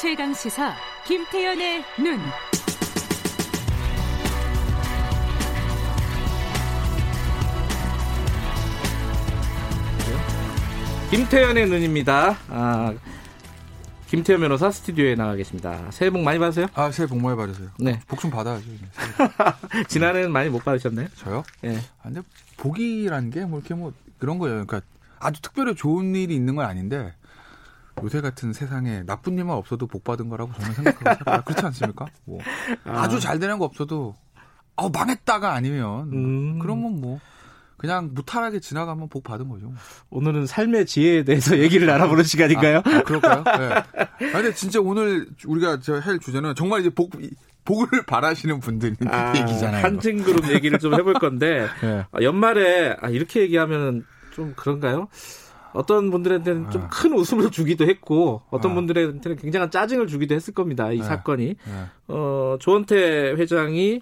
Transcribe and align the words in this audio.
최강 0.00 0.32
시사 0.34 0.74
김태현의 1.06 1.84
눈. 1.98 2.20
김태현의 11.10 11.68
눈입니다. 11.68 12.36
아, 12.48 12.94
김태현 14.06 14.40
변호사 14.40 14.70
스튜디오에 14.70 15.14
나와 15.16 15.34
계십니다. 15.34 15.86
새해 15.90 16.10
복 16.10 16.22
많이 16.22 16.38
받으세요? 16.38 16.66
아, 16.74 16.90
새해 16.92 17.06
복 17.08 17.20
많이 17.20 17.36
받으세요. 17.36 17.68
네. 17.78 18.00
복 18.06 18.20
좀 18.20 18.30
받아야죠. 18.30 18.64
지난해는 19.88 20.30
많이 20.32 20.50
못 20.50 20.64
받으셨나요? 20.64 21.08
저요? 21.16 21.42
예. 21.64 21.76
아, 21.76 22.04
근데 22.04 22.22
복이라는 22.58 23.30
게 23.30 23.40
뭐 23.44 23.58
이렇게 23.58 23.74
뭐 23.74 23.92
그런 24.18 24.38
거예요. 24.38 24.64
그러니까 24.66 24.82
아주 25.18 25.40
특별히 25.42 25.74
좋은 25.74 26.14
일이 26.14 26.34
있는 26.34 26.54
건 26.56 26.64
아닌데 26.66 27.12
요새 28.02 28.20
같은 28.20 28.52
세상에 28.52 29.02
나쁜 29.04 29.36
일만 29.38 29.56
없어도 29.56 29.86
복 29.86 30.04
받은 30.04 30.28
거라고 30.28 30.52
저는 30.54 30.74
생각하고 30.74 31.24
살아요. 31.24 31.42
그렇지 31.44 31.66
않습니까? 31.66 32.06
뭐 32.24 32.38
아. 32.84 33.02
아주 33.02 33.20
잘 33.20 33.38
되는 33.38 33.58
거 33.58 33.64
없어도 33.64 34.16
아 34.76 34.88
망했다가 34.92 35.52
아니면 35.52 36.10
음. 36.12 36.58
그러면 36.58 37.00
뭐 37.00 37.20
그냥 37.76 38.10
무탈하게 38.12 38.60
지나가면 38.60 39.08
복 39.08 39.24
받은 39.24 39.48
거죠. 39.48 39.72
오늘은 40.10 40.46
삶의 40.46 40.84
지혜에 40.84 41.24
대해서 41.24 41.58
얘기를 41.58 41.88
알아보는 41.88 42.24
시간인가요? 42.24 42.82
아, 42.84 43.02
그럴까요? 43.02 43.42
네. 43.42 43.74
아, 43.74 44.32
근데 44.32 44.52
진짜 44.52 44.80
오늘 44.80 45.26
우리가 45.46 45.80
저할 45.80 46.18
주제는 46.18 46.54
정말 46.54 46.80
이제 46.80 46.90
복 46.90 47.12
복을 47.64 48.02
바라시는 48.06 48.60
분들 48.60 48.96
아, 49.08 49.32
얘기잖아요. 49.36 49.84
한증그룹 49.84 50.50
얘기를 50.50 50.78
좀 50.78 50.94
해볼 50.94 51.14
건데 51.14 51.68
네. 51.80 52.04
아, 52.12 52.22
연말에 52.22 52.96
아, 53.00 53.08
이렇게 53.08 53.40
얘기하면 53.40 54.04
좀 54.32 54.52
그런가요? 54.56 55.08
어떤 55.72 56.10
분들한테는 56.10 56.70
좀 56.70 56.82
아. 56.82 56.88
큰 56.88 57.12
웃음을 57.12 57.50
주기도 57.50 57.86
했고 57.86 58.42
어떤 58.50 58.72
아. 58.72 58.74
분들한테는 58.74 59.36
굉장한 59.36 59.70
짜증을 59.70 60.06
주기도 60.06 60.34
했을 60.34 60.54
겁니다. 60.54 60.92
이 60.92 60.98
네. 60.98 61.04
사건이 61.04 61.44
네. 61.46 61.54
어, 62.08 62.56
조원태 62.60 63.34
회장이 63.36 64.00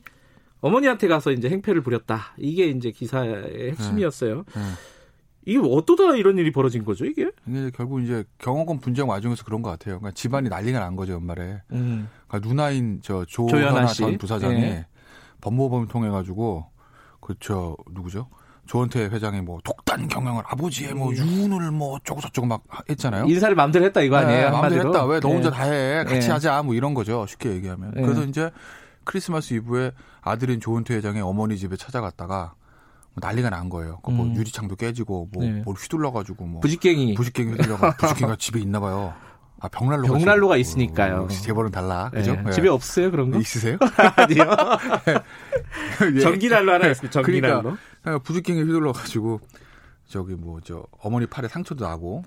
어머니한테 0.60 1.08
가서 1.08 1.30
이제 1.30 1.48
행패를 1.48 1.82
부렸다. 1.82 2.34
이게 2.36 2.66
이제 2.66 2.90
기사의 2.90 3.70
핵심이었어요. 3.70 4.44
네. 4.54 4.60
이게 5.46 5.58
어떠다 5.58 6.14
이런 6.16 6.36
일이 6.36 6.52
벌어진 6.52 6.84
거죠, 6.84 7.06
이게? 7.06 7.30
이게 7.46 7.70
결국 7.74 8.02
이제 8.02 8.24
경영권 8.38 8.80
분쟁 8.80 9.08
와중에서 9.08 9.44
그런 9.44 9.62
것 9.62 9.70
같아요. 9.70 9.98
그러니까 9.98 10.10
집안이 10.14 10.50
난리가 10.50 10.78
난 10.78 10.94
거죠 10.94 11.14
연말에. 11.14 11.62
음. 11.72 12.08
그러니까 12.26 12.48
누나인 12.48 13.00
저 13.02 13.24
씨. 13.88 14.02
전 14.02 14.18
부사장이 14.18 14.60
예. 14.60 14.86
법무법을 15.40 15.88
통해 15.88 16.10
가지고 16.10 16.66
그저 17.20 17.76
누구죠? 17.92 18.28
조원태 18.68 19.06
회장이 19.06 19.40
뭐 19.40 19.58
독단 19.64 20.08
경영을 20.08 20.42
아버지의 20.46 20.92
뭐 20.94 21.12
유운을 21.14 21.70
뭐 21.70 21.94
어쩌고 21.96 22.20
저쩌고 22.20 22.46
막 22.46 22.62
했잖아요. 22.88 23.24
인사를 23.24 23.54
마음대로 23.56 23.86
했다 23.86 24.02
이거 24.02 24.16
아니에요? 24.16 24.44
네, 24.44 24.50
마음대로? 24.50 24.88
했다. 24.88 25.04
왜너 25.06 25.26
네. 25.28 25.34
혼자 25.34 25.50
다 25.50 25.64
해? 25.64 26.04
같이 26.04 26.26
네. 26.26 26.32
하자. 26.32 26.62
뭐 26.62 26.74
이런 26.74 26.92
거죠. 26.92 27.24
쉽게 27.26 27.50
얘기하면. 27.50 27.92
네. 27.96 28.02
그래서 28.02 28.22
이제 28.24 28.50
크리스마스 29.04 29.54
이브에 29.54 29.92
아들인 30.20 30.60
조은태 30.60 30.94
회장의 30.94 31.22
어머니 31.22 31.56
집에 31.56 31.76
찾아갔다가 31.76 32.52
뭐 33.14 33.26
난리가 33.26 33.48
난 33.48 33.70
거예요. 33.70 34.00
그뭐 34.00 34.26
음. 34.26 34.36
유리창도 34.36 34.76
깨지고 34.76 35.30
뭐 35.32 35.42
네. 35.42 35.62
뭘 35.64 35.74
휘둘러가지고 35.74 36.44
뭐 36.44 36.60
부직갱이. 36.60 37.14
부식갱이 37.14 37.52
휘둘려가 37.52 37.96
부식갱이가 37.96 38.36
집에 38.36 38.60
있나 38.60 38.80
봐요. 38.80 39.14
아 39.60 39.66
병난로가 39.68 40.12
병난로가 40.18 40.54
집에- 40.56 40.60
있으니까요. 40.60 41.22
어, 41.22 41.28
재벌은 41.28 41.70
달라. 41.72 42.10
그죠? 42.12 42.34
네. 42.36 42.42
네. 42.42 42.50
집에 42.52 42.68
없어요 42.68 43.10
그런 43.10 43.30
거? 43.32 43.40
있으세요? 43.40 43.76
아니요. 44.14 44.44
예. 46.14 46.20
전기난로 46.20 46.72
하나 46.74 46.86
있습니다. 46.88 47.10
전기난로. 47.10 47.62
그러니까 47.62 47.82
그러니까 48.10 48.22
부식갱이 48.24 48.60
휘둘러가지고 48.62 49.40
저기 50.08 50.34
뭐 50.34 50.60
저 50.64 50.84
어머니 51.02 51.26
팔에 51.26 51.48
상처도 51.48 51.84
나고 51.84 52.24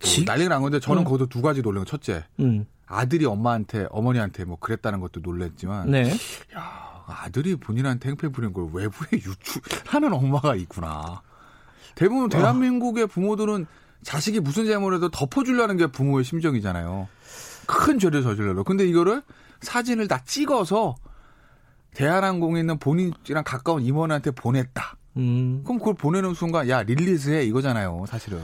지- 0.00 0.24
뭐 0.24 0.32
난리가 0.34 0.48
난 0.50 0.62
건데 0.62 0.80
저는 0.80 1.02
음. 1.02 1.04
거기서 1.04 1.26
두 1.26 1.42
가지 1.42 1.62
놀란 1.62 1.84
거 1.84 1.90
첫째 1.90 2.24
음. 2.40 2.66
아들이 2.86 3.24
엄마한테 3.26 3.86
어머니한테 3.90 4.44
뭐 4.44 4.58
그랬다는 4.58 5.00
것도 5.00 5.20
놀랬지만 5.20 5.90
네. 5.90 6.10
야, 6.56 7.04
아들이 7.06 7.56
본인한테 7.56 8.08
행패 8.10 8.28
부린 8.28 8.52
걸 8.52 8.68
외부에 8.72 9.08
유출하는 9.12 10.12
엄마가 10.12 10.54
있구나. 10.56 11.22
대부분 11.94 12.28
대한민국의 12.28 13.06
부모들은 13.08 13.66
자식이 14.02 14.40
무슨 14.40 14.66
잘못해도 14.66 15.10
덮어주려는 15.10 15.76
게 15.76 15.86
부모의 15.88 16.24
심정이잖아요. 16.24 17.08
큰 17.66 17.98
죄를 17.98 18.22
저질러도. 18.22 18.62
근데 18.64 18.86
이거를 18.86 19.22
사진을 19.60 20.06
다 20.08 20.22
찍어서 20.24 20.94
대한항공에 21.94 22.60
있는 22.60 22.78
본인이랑 22.78 23.42
가까운 23.44 23.82
임원한테 23.82 24.30
보냈다. 24.30 24.96
음. 25.16 25.62
그럼 25.64 25.78
그걸 25.78 25.94
보내는 25.94 26.34
순간 26.34 26.68
야 26.68 26.82
릴리즈해 26.82 27.44
이거잖아요. 27.44 28.04
사실은. 28.08 28.38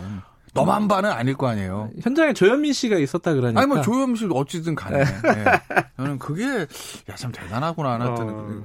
너만 0.54 0.86
봐는 0.86 1.10
아닐 1.10 1.34
거 1.36 1.48
아니에요. 1.48 1.90
현장에 2.00 2.32
조현민 2.32 2.72
씨가 2.72 2.96
있었다 2.98 3.34
그러니까. 3.34 3.60
아니 3.60 3.68
뭐 3.68 3.80
조현민 3.80 4.14
씨 4.14 4.28
어찌든 4.32 4.76
간에 4.76 5.00
예. 5.00 5.84
저는 5.96 6.18
그게 6.20 6.44
야 7.10 7.14
참 7.16 7.32
대단하구나 7.32 7.94
하는 7.94 8.06
어. 8.06 8.14
좀, 8.14 8.64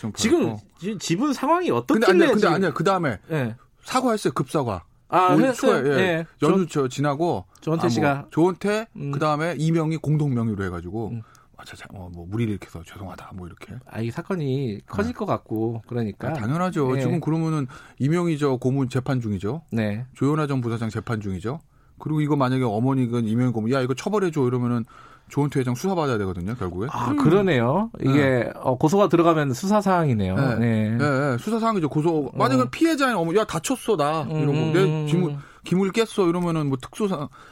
좀 0.00 0.12
지금 0.14 0.38
그렇고. 0.44 0.60
지- 0.78 0.96
집은 0.98 1.32
상황이 1.32 1.68
근데 1.68 1.76
어떻길래 2.06 2.10
아니야 2.12 2.30
근데 2.32 2.46
아니야 2.46 2.72
그 2.72 2.84
다음에 2.84 3.18
예. 3.32 3.56
사과했어요 3.84 4.34
급사과 4.34 4.84
아, 5.08 5.34
올 5.34 5.42
했어요. 5.42 5.82
초에, 5.84 5.92
예. 5.96 5.98
예. 6.00 6.26
연휴 6.42 6.66
저 6.68 6.86
지나고 6.86 7.44
조원태 7.60 7.86
아, 7.86 7.88
씨가 7.88 8.14
뭐, 8.14 8.24
조원태 8.30 8.86
음. 8.96 9.10
그 9.10 9.18
다음에 9.18 9.56
이명이 9.58 9.96
공동 9.96 10.32
명의로 10.32 10.64
해 10.64 10.68
가지고 10.70 11.08
음. 11.08 11.22
아, 11.58 11.64
자, 11.64 11.74
자, 11.76 11.86
어, 11.94 12.10
뭐 12.12 12.26
무리를 12.28 12.50
일으켜서 12.52 12.82
죄송하다 12.82 13.30
뭐 13.34 13.46
이렇게 13.46 13.74
아, 13.90 14.00
이 14.00 14.10
사건이 14.10 14.80
커질 14.86 15.14
것 15.14 15.24
같고 15.26 15.82
그러니까 15.86 16.28
아, 16.28 16.32
당연하죠 16.34 16.96
예. 16.96 17.00
지금 17.00 17.20
그러면은 17.20 17.66
이명이 17.98 18.36
저 18.38 18.56
고문 18.56 18.88
재판 18.88 19.20
중이죠 19.20 19.62
네. 19.72 20.04
조현아 20.14 20.46
전 20.48 20.60
부사장 20.60 20.90
재판 20.90 21.20
중이죠 21.20 21.60
그리고 21.98 22.20
이거 22.20 22.36
만약에 22.36 22.62
어머니가 22.62 23.20
이명이 23.20 23.52
고문 23.52 23.72
야 23.72 23.80
이거 23.80 23.94
처벌해 23.94 24.30
줘 24.30 24.46
이러면은 24.46 24.84
조원태 25.28 25.58
회장 25.58 25.74
수사 25.74 25.94
받아야 25.94 26.18
되거든요 26.18 26.54
결국에 26.54 26.86
아, 26.90 27.12
그러네요. 27.14 27.90
이게 28.00 28.48
어, 28.54 28.76
고소가 28.78 29.08
들어가면 29.08 29.54
수사 29.54 29.80
사항이네요. 29.80 30.36
네. 30.36 30.56
네. 30.56 30.98
예, 31.00 31.32
예, 31.32 31.38
수사 31.38 31.58
사항이죠. 31.58 31.88
고소. 31.88 32.30
만약에 32.34 32.70
피해자인 32.70 33.16
어머, 33.16 33.34
야 33.34 33.44
다쳤어 33.44 33.96
나 33.96 34.20
이러고 34.22 34.52
음. 34.52 34.72
내 34.72 35.06
기물 35.06 35.36
기물 35.64 35.90
깼어 35.90 36.28
이러면은 36.28 36.68
뭐 36.68 36.78
특수 36.80 37.08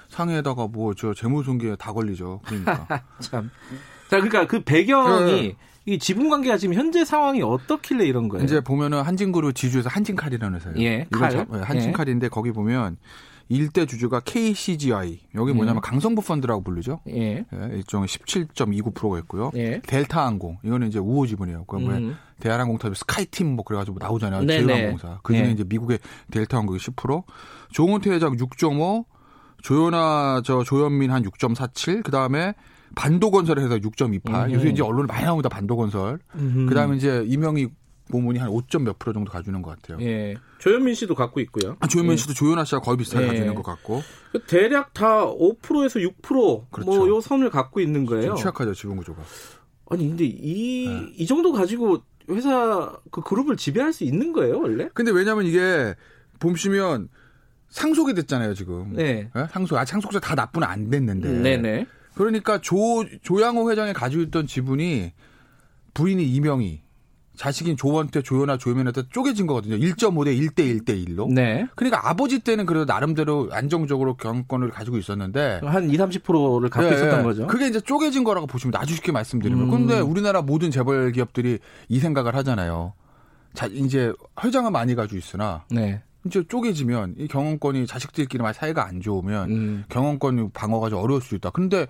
상해에다가 0.08 0.68
뭐 0.68 0.94
저 0.96 1.12
재무손괴 1.14 1.74
다 1.74 1.92
걸리죠. 1.92 2.42
그러니까. 2.44 2.86
참. 3.18 3.50
자, 4.14 4.20
그러니까 4.20 4.46
그 4.46 4.62
배경이 4.62 5.30
네. 5.48 5.56
이 5.86 5.98
지분 5.98 6.30
관계가 6.30 6.56
지금 6.56 6.74
현재 6.74 7.04
상황이 7.04 7.42
어떻길래 7.42 8.06
이런 8.06 8.28
거예요? 8.28 8.44
이제 8.44 8.60
보면은 8.60 9.02
한진그룹 9.02 9.54
지주에서 9.54 9.88
한진칼이라는 9.90 10.58
회사예요. 10.58 10.78
예, 10.80 11.06
칼. 11.10 11.30
잡- 11.30 11.48
예, 11.54 11.58
한진칼인데 11.58 12.28
거기 12.28 12.52
보면 12.52 12.96
일대 13.50 13.84
주주가 13.84 14.20
KCGI 14.20 15.20
여기 15.34 15.52
뭐냐면 15.52 15.78
음. 15.78 15.82
강성부 15.82 16.22
펀드라고 16.22 16.62
부르죠. 16.62 17.00
예. 17.08 17.44
예, 17.52 17.68
일종의 17.74 18.08
17.29%가 18.08 19.18
있고요. 19.18 19.50
예. 19.56 19.80
델타항공 19.86 20.58
이거는 20.64 20.88
이제 20.88 20.98
우호 20.98 21.26
지분이에요. 21.26 21.64
그 21.66 21.76
뭐야 21.76 21.98
음. 21.98 22.16
대한항공탑 22.40 22.96
스카이팀 22.96 23.54
뭐 23.56 23.64
그래가지고 23.64 23.98
나오잖아요. 24.00 24.46
제휴항공사. 24.46 25.18
그중에 25.22 25.48
예. 25.48 25.50
이제 25.52 25.64
미국의 25.66 25.98
델타항공이 26.30 26.78
10%, 26.78 27.22
조은태 27.72 28.10
회장 28.10 28.34
6.5, 28.36 29.04
조현아 29.62 30.42
저 30.44 30.62
조현민 30.62 31.10
한 31.10 31.22
6.47, 31.24 32.02
그 32.02 32.10
다음에 32.10 32.54
반도건설에서 32.94 33.78
6.28. 33.78 34.48
음. 34.48 34.52
요새 34.52 34.68
이제 34.68 34.82
언론에 34.82 35.06
많이 35.06 35.24
나옵니다. 35.24 35.48
반도건설. 35.48 36.18
음. 36.36 36.66
그 36.68 36.74
다음에 36.74 36.96
이제 36.96 37.24
이명희 37.26 37.68
고문이 38.10 38.38
한 38.38 38.48
5. 38.50 38.62
몇 38.80 38.98
프로 38.98 39.12
정도 39.12 39.30
가주는 39.30 39.60
것 39.62 39.70
같아요. 39.70 39.98
예. 40.06 40.36
조현민 40.58 40.94
씨도 40.94 41.14
갖고 41.14 41.40
있고요. 41.40 41.76
아, 41.80 41.86
조현민 41.86 42.12
예. 42.12 42.16
씨도 42.16 42.34
조현아 42.34 42.64
씨와 42.64 42.80
거의 42.80 42.98
비슷하게 42.98 43.24
예. 43.24 43.28
가지는 43.28 43.54
것 43.54 43.62
같고. 43.62 44.02
대략 44.46 44.92
다 44.92 45.24
5%에서 45.26 46.00
6% 46.00 46.70
그렇죠. 46.70 46.90
뭐요 46.90 47.20
선을 47.20 47.50
갖고 47.50 47.80
있는 47.80 48.04
거예요. 48.04 48.28
좀 48.28 48.36
취약하죠 48.36 48.74
지분 48.74 48.96
구조가. 48.98 49.22
아니 49.90 50.08
근데 50.08 50.24
이 50.24 50.88
네. 50.88 51.12
이 51.16 51.26
정도 51.26 51.52
가지고 51.52 52.02
회사 52.30 52.92
그 53.10 53.20
그룹을 53.20 53.56
지배할 53.56 53.92
수 53.92 54.04
있는 54.04 54.32
거예요, 54.32 54.60
원래? 54.60 54.88
근데 54.94 55.10
왜냐면 55.10 55.44
이게 55.44 55.94
보시면 56.40 57.08
상속이 57.68 58.14
됐잖아요 58.14 58.54
지금. 58.54 58.92
네. 58.94 59.30
예? 59.34 59.46
상속. 59.50 59.76
아 59.78 59.84
상속자 59.84 60.20
다 60.20 60.34
납부는 60.34 60.66
안 60.66 60.90
됐는데. 60.90 61.28
네, 61.28 61.56
네. 61.56 61.86
그러니까 62.14 62.60
조 62.60 63.04
조양호 63.22 63.70
회장이 63.70 63.92
가지고 63.92 64.22
있던 64.24 64.46
지분이 64.46 65.12
부인이 65.94 66.24
이명희, 66.24 66.82
자식인 67.36 67.76
조원태, 67.76 68.22
조연아, 68.22 68.58
조현민한테 68.58 69.04
쪼개진 69.10 69.46
거거든요. 69.46 69.76
1.5대 69.76 70.38
1대 70.38 70.84
1대 70.84 71.06
1로. 71.06 71.32
네. 71.32 71.66
그러니까 71.74 72.08
아버지 72.08 72.38
때는 72.38 72.66
그래도 72.66 72.84
나름대로 72.84 73.48
안정적으로 73.52 74.16
경영권을 74.16 74.70
가지고 74.70 74.98
있었는데 74.98 75.60
한 75.64 75.90
2, 75.90 75.96
30%를 75.96 76.70
갖고 76.70 76.88
예, 76.88 76.94
있었던 76.94 77.18
예. 77.20 77.22
거죠. 77.22 77.46
그게 77.46 77.66
이제 77.66 77.80
쪼개진 77.80 78.24
거라고 78.24 78.46
보시면. 78.46 78.74
아주 78.76 78.94
쉽게 78.94 79.12
말씀드리면. 79.12 79.64
음. 79.64 79.70
그런데 79.70 80.00
우리나라 80.00 80.42
모든 80.42 80.70
재벌 80.70 81.10
기업들이 81.12 81.58
이 81.88 81.98
생각을 81.98 82.34
하잖아요. 82.36 82.92
자, 83.52 83.66
이제 83.66 84.12
회장은 84.42 84.72
많이 84.72 84.94
가지고 84.94 85.16
있으나 85.16 85.64
네. 85.70 86.02
이제 86.26 86.42
쪼개지면 86.46 87.16
이 87.18 87.28
경영권이 87.28 87.86
자식들끼리 87.86 88.42
만 88.42 88.52
사이가 88.52 88.86
안 88.86 89.00
좋으면 89.00 89.50
음. 89.50 89.84
경영권 89.88 90.50
방어가 90.52 90.90
좀 90.90 91.00
어려울 91.00 91.20
수 91.20 91.34
있다. 91.34 91.50
근데 91.50 91.86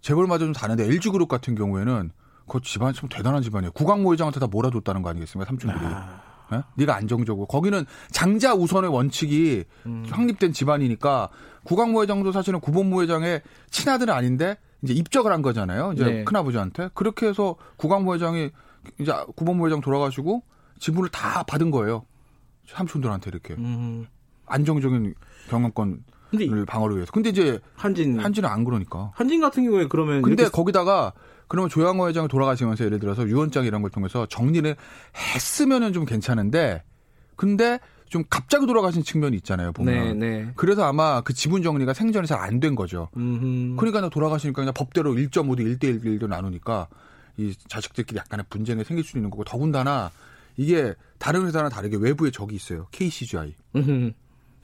재벌마저 0.00 0.44
좀 0.44 0.52
다른데 0.52 0.84
LG그룹 0.84 1.28
같은 1.28 1.54
경우에는 1.54 2.10
그 2.46 2.60
집안이 2.62 2.94
참 2.94 3.08
대단한 3.08 3.42
집안이에요. 3.42 3.72
국왕모 3.72 4.12
회장한테 4.12 4.40
다 4.40 4.46
몰아줬다는 4.46 5.02
거 5.02 5.10
아니겠습니까? 5.10 5.48
삼촌들이. 5.48 5.84
아. 5.84 6.22
예? 6.52 6.62
네가 6.76 6.96
안정적으로. 6.96 7.46
거기는 7.46 7.84
장자 8.10 8.54
우선의 8.54 8.90
원칙이 8.90 9.64
음. 9.86 10.06
확립된 10.08 10.52
집안이니까 10.52 11.28
국왕모 11.64 12.02
회장도 12.02 12.32
사실은 12.32 12.60
구본모 12.60 13.02
회장의 13.02 13.42
친아들은 13.70 14.14
아닌데 14.14 14.56
이제 14.82 14.94
입적을 14.94 15.32
한 15.32 15.42
거잖아요. 15.42 15.92
이제 15.92 16.04
네. 16.04 16.24
큰아버지한테 16.24 16.90
그렇게 16.94 17.26
해서 17.26 17.56
국방부 17.76 18.14
회장이 18.14 18.50
이제 18.98 19.12
국방부 19.36 19.66
회장 19.66 19.80
돌아가시고 19.80 20.42
지분을 20.78 21.10
다 21.10 21.42
받은 21.42 21.70
거예요. 21.70 22.04
삼촌들한테 22.68 23.30
이렇게 23.30 23.54
음. 23.54 24.06
안정적인 24.46 25.14
경영권을 25.50 25.98
근데 26.30 26.64
방어를 26.66 26.96
위해서. 26.96 27.10
근데 27.12 27.30
이제 27.30 27.58
한진 27.74 28.18
한진은 28.18 28.48
안 28.48 28.64
그러니까. 28.64 29.10
한진 29.14 29.40
같은 29.40 29.64
경우에 29.64 29.86
그러면 29.88 30.22
근데 30.22 30.42
이렇게 30.42 30.54
거기다가 30.54 31.12
그러면 31.48 31.70
조양호 31.70 32.06
회장이 32.08 32.28
돌아가시면서 32.28 32.84
예를 32.84 32.98
들어서 32.98 33.26
유언장 33.26 33.64
이런 33.64 33.80
걸 33.80 33.90
통해서 33.90 34.26
정리를 34.26 34.76
했으면은 35.34 35.92
좀 35.94 36.04
괜찮은데 36.04 36.82
근데 37.36 37.78
좀 38.10 38.24
갑자기 38.28 38.66
돌아가신 38.66 39.02
측면이 39.02 39.36
있잖아요 39.38 39.72
보면 39.72 40.18
네, 40.18 40.42
네. 40.44 40.52
그래서 40.56 40.84
아마 40.84 41.20
그 41.22 41.32
지분 41.34 41.62
정리가 41.62 41.92
생전에 41.94 42.26
잘 42.26 42.38
안 42.40 42.60
된 42.60 42.74
거죠 42.74 43.08
음. 43.16 43.76
그러니까 43.78 44.08
돌아가시니까 44.08 44.60
그냥 44.62 44.74
법대로 44.74 45.14
1.5대 45.14 45.78
1대 45.78 46.02
1도 46.04 46.26
나누니까 46.26 46.88
이 47.38 47.54
자식들끼리 47.68 48.18
약간의 48.18 48.46
분쟁이 48.50 48.84
생길 48.84 49.04
수 49.04 49.16
있는 49.16 49.30
거고 49.30 49.44
더군다나 49.44 50.10
이게 50.58 50.94
다른 51.18 51.46
회사랑 51.46 51.70
다르게 51.70 51.96
외부에 51.96 52.30
적이 52.30 52.56
있어요 52.56 52.86
KCGI 52.90 53.54
음. 53.76 54.12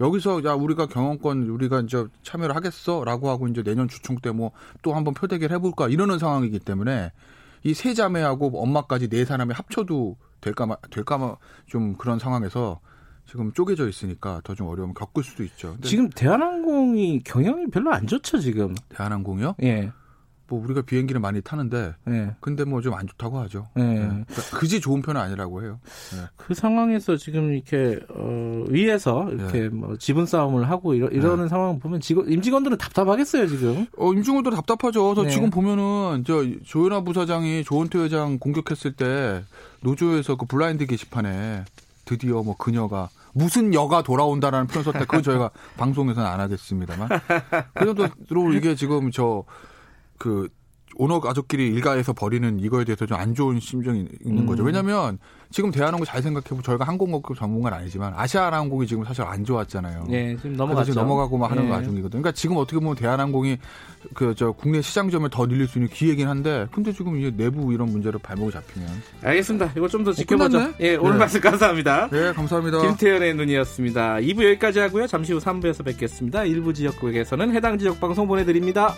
여기서 0.01 0.45
야 0.45 0.53
우리가 0.55 0.87
경영권 0.87 1.45
우리가 1.49 1.81
이제 1.81 2.05
참여를 2.23 2.55
하겠어라고 2.57 3.31
하고 3.31 3.47
이제 3.49 3.63
내년 3.63 3.89
주총 3.89 4.17
때 4.19 4.31
뭐 4.31 4.51
또 4.83 4.93
한번 4.95 5.15
표대기를 5.15 5.55
해볼까 5.57 5.89
이러는 5.89 6.19
상황이기 6.19 6.59
때문에 6.59 7.13
이 7.63 7.73
세 7.75 7.95
자매하고 7.95 8.61
엄마까지 8.61 9.09
네 9.09 9.25
사람이 9.25 9.55
합쳐도 9.55 10.17
될까 10.43 10.77
될까 10.91 11.39
좀 11.67 11.95
그런 11.97 12.19
상황에서 12.19 12.81
지금 13.27 13.53
쪼개져 13.53 13.89
있으니까 13.89 14.41
더 14.45 14.55
좀 14.55 14.67
어려움 14.67 14.93
겪을 14.93 15.23
수도 15.23 15.43
있죠. 15.45 15.77
지금 15.83 16.11
대한항공이 16.11 17.21
경영이 17.25 17.69
별로 17.71 17.91
안 17.93 18.07
좋죠 18.07 18.39
지금. 18.41 18.75
대한항공이요? 18.91 19.55
예. 19.63 19.91
뭐 20.47 20.63
우리가 20.63 20.83
비행기를 20.83 21.21
많이 21.21 21.41
타는데 21.41 21.95
예. 22.09 22.35
근데 22.41 22.65
뭐 22.65 22.81
좀 22.83 22.93
안 22.95 23.07
좋다고 23.07 23.39
하죠. 23.41 23.67
예. 23.79 23.83
네. 23.83 23.97
그러니까 23.99 24.59
그지 24.59 24.81
좋은 24.81 25.01
편은 25.01 25.21
아니라고 25.21 25.63
해요. 25.63 25.81
그 26.37 26.53
상황에서 26.55 27.17
지금 27.17 27.53
이렇게 27.55 27.99
어, 28.11 28.65
위에서 28.69 29.29
이렇게 29.31 29.69
뭐 29.71 29.97
지분 29.97 30.27
싸움을 30.27 30.69
하고 30.69 30.95
이러, 30.95 31.09
이러는 31.09 31.49
상황 31.49 31.79
보면 31.79 32.01
직원 32.01 32.31
임직원들은 32.31 32.77
답답하겠어요 32.79 33.47
지금. 33.47 33.87
어, 33.97 34.13
임종호도 34.13 34.51
답답하죠. 34.51 35.15
저 35.15 35.23
네. 35.23 35.31
지금 35.31 35.51
보면은 35.51 36.25
저 36.27 36.45
조현아 36.65 37.01
부사장이 37.05 37.65
조원태 37.65 37.99
회장 38.01 38.39
공격했을 38.39 38.93
때 38.93 39.43
노조에서 39.81 40.37
그 40.37 40.45
블라인드 40.47 40.85
게시판에 40.87 41.65
드디어 42.05 42.43
뭐 42.43 42.55
그녀가 42.57 43.09
무슨 43.33 43.73
여가 43.75 44.03
돌아온다라는 44.03 44.67
표현 44.67 44.85
썼다. 44.85 45.01
그건 45.01 45.23
저희가 45.23 45.51
방송에서는 45.79 46.29
안 46.29 46.39
하겠습니다만. 46.41 47.09
그래도 47.75 48.07
이게 48.53 48.75
지금 48.75 49.11
저 49.11 49.43
그 50.19 50.49
오너 50.97 51.19
가족끼리 51.21 51.67
일가에서 51.71 52.13
벌이는 52.13 52.61
이거에 52.61 52.85
대해서 52.85 53.05
좀 53.05 53.19
안 53.19 53.35
좋은 53.35 53.59
심정이 53.59 54.07
있는 54.25 54.47
거죠. 54.47 54.63
음. 54.63 54.67
왜냐하면 54.67 55.19
지금 55.51 55.71
대한항공 55.73 56.05
잘 56.05 56.23
생각해보면 56.23 56.63
저희가 56.63 56.85
항공업계 56.85 57.35
전문가는 57.35 57.79
아니지만 57.79 58.13
아시아나항공이 58.17 58.87
지금 58.87 59.05
사실 59.05 59.23
안 59.23 59.45
좋았잖아요. 59.45 60.07
예, 60.11 60.37
지금 60.37 60.57
넘어갔죠. 60.57 60.93
지금 60.93 61.03
넘어가고 61.03 61.37
막 61.39 61.51
하는 61.51 61.65
예. 61.67 61.71
와중이거든요. 61.71 62.23
그러니까 62.23 62.33
지금 62.33 62.57
어떻게 62.59 62.79
보면 62.79 62.95
대한항공이 62.97 63.59
그 64.15 64.35
저 64.37 64.53
국내 64.53 64.83
시장점을 64.83 65.29
더 65.31 65.47
늘릴 65.47 65.67
수 65.67 65.79
있는 65.79 65.89
기회긴 65.91 66.29
한데, 66.29 66.67
근데 66.73 66.93
지금 66.93 67.19
이제 67.19 67.33
내부 67.37 67.73
이런 67.73 67.91
문제로 67.91 68.19
발목이 68.19 68.53
잡히면. 68.53 68.89
알겠습니다. 69.23 69.73
이거 69.77 69.89
좀 69.89 70.05
더 70.05 70.13
지켜보죠. 70.13 70.59
끝났네? 70.59 70.75
예, 70.81 70.95
오늘 70.97 71.13
네. 71.13 71.19
말씀 71.19 71.41
감사합니다. 71.41 72.09
네, 72.11 72.33
감사합니다. 72.33 72.83
김태현의 72.83 73.35
눈이었습니다. 73.35 74.17
2부 74.17 74.45
여기까지 74.45 74.79
하고요. 74.81 75.07
잠시 75.09 75.33
후 75.33 75.39
3부에서 75.41 75.85
뵙겠습니다. 75.85 76.45
일부 76.45 76.73
지역국에서는 76.75 77.53
해당 77.55 77.79
지역 77.79 77.99
방송 78.01 78.27
보내드립니다. 78.29 78.95